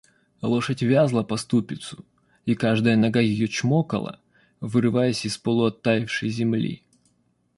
[0.41, 2.03] Лошадь вязла по ступицу,
[2.47, 4.19] и каждая нога ее чмокала,
[4.59, 6.81] вырываясь из полуоттаявшей земли.